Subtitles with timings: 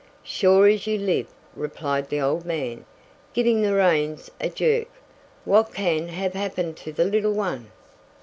[0.23, 2.85] "Sure as you live!" replied the old man,
[3.33, 4.87] giving the reins a jerk.
[5.45, 7.69] "What can have happened to the little one?"